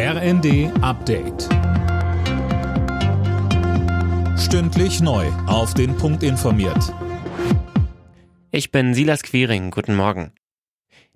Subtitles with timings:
[0.00, 1.48] RND Update.
[4.38, 5.26] Stündlich neu.
[5.48, 6.94] Auf den Punkt informiert.
[8.52, 9.72] Ich bin Silas Quiring.
[9.72, 10.30] Guten Morgen.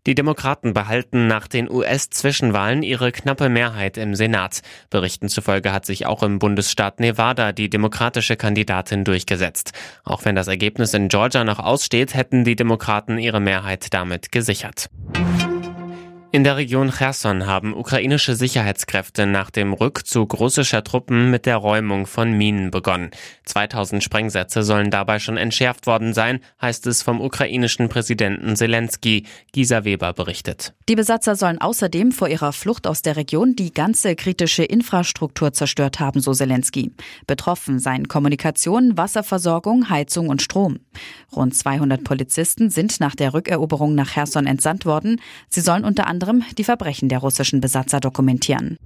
[0.08, 4.62] Die Demokraten behalten nach den US-Zwischenwahlen ihre knappe Mehrheit im Senat.
[4.90, 9.74] Berichten zufolge hat sich auch im Bundesstaat Nevada die demokratische Kandidatin durchgesetzt.
[10.02, 14.90] Auch wenn das Ergebnis in Georgia noch aussteht, hätten die Demokraten ihre Mehrheit damit gesichert.
[16.34, 22.06] In der Region Cherson haben ukrainische Sicherheitskräfte nach dem Rückzug russischer Truppen mit der Räumung
[22.06, 23.10] von Minen begonnen.
[23.44, 29.26] 2000 Sprengsätze sollen dabei schon entschärft worden sein, heißt es vom ukrainischen Präsidenten Zelensky.
[29.52, 30.72] Gisa Weber berichtet.
[30.88, 36.00] Die Besatzer sollen außerdem vor ihrer Flucht aus der Region die ganze kritische Infrastruktur zerstört
[36.00, 36.92] haben, so Zelensky.
[37.26, 40.78] Betroffen seien Kommunikation, Wasserversorgung, Heizung und Strom.
[41.36, 45.20] Rund 200 Polizisten sind nach der Rückeroberung nach Cherson entsandt worden.
[45.50, 48.78] Sie sollen unter anderem anderem die Verbrechen der russischen Besatzer dokumentieren.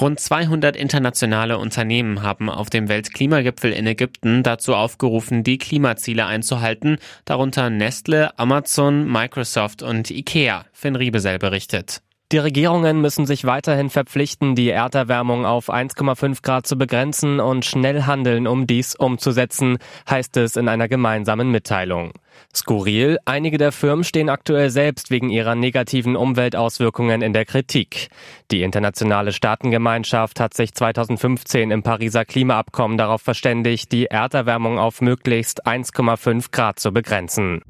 [0.00, 6.98] Rund 200 internationale Unternehmen haben auf dem Weltklimagipfel in Ägypten dazu aufgerufen, die Klimaziele einzuhalten,
[7.24, 10.66] darunter Nestle, Amazon, Microsoft und IKEA.
[10.72, 12.00] Finn Riebesell berichtet.
[12.30, 18.02] Die Regierungen müssen sich weiterhin verpflichten, die Erderwärmung auf 1,5 Grad zu begrenzen und schnell
[18.02, 19.78] handeln, um dies umzusetzen,
[20.10, 22.12] heißt es in einer gemeinsamen Mitteilung.
[22.54, 28.08] Skurril, einige der Firmen stehen aktuell selbst wegen ihrer negativen Umweltauswirkungen in der Kritik.
[28.50, 35.66] Die internationale Staatengemeinschaft hat sich 2015 im Pariser Klimaabkommen darauf verständigt, die Erderwärmung auf möglichst
[35.66, 37.62] 1,5 Grad zu begrenzen.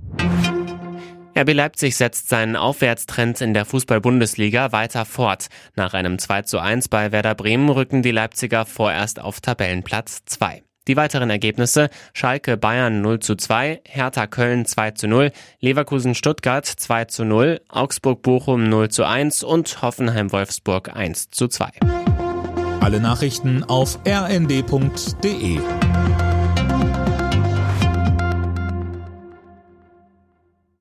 [1.38, 5.46] RB Leipzig setzt seinen Aufwärtstrend in der Fußball-Bundesliga weiter fort.
[5.76, 10.64] Nach einem 2 zu 1 bei Werder Bremen rücken die Leipziger vorerst auf Tabellenplatz 2.
[10.88, 16.66] Die weiteren Ergebnisse Schalke Bayern 0 zu 2, Hertha Köln 2 zu 0, Leverkusen Stuttgart
[16.66, 21.70] 2 zu 0, Augsburg Bochum 0 zu 1 und Hoffenheim Wolfsburg 1 zu 2.
[22.80, 25.60] Alle Nachrichten auf rnd.de